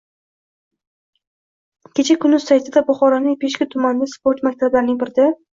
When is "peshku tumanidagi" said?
3.45-4.15